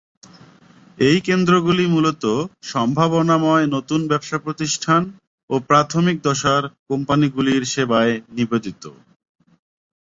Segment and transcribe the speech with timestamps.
[0.99, 2.23] এই কেন্দ্রগুলি মূলত
[2.63, 5.01] সম্ভাবনাময় নতুন ব্যবসা প্রতিষ্ঠান
[5.49, 8.83] ও প্রাথমিক দশার কোম্পানিগুলির সেবায় নিবেদিত।